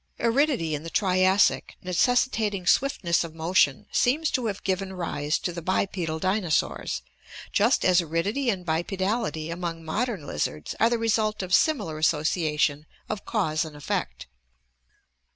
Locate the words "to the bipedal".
5.37-6.17